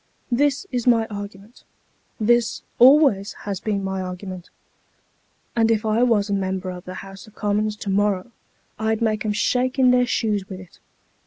[0.31, 1.63] This is my argument
[2.19, 4.49] this always has been my argument
[5.55, 8.31] and if I was a Member of the House of Commons to morrow,
[8.79, 10.79] I'd make 'em shake in their shoes with it."